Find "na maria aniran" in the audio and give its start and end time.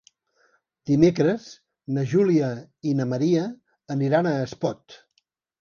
3.01-4.31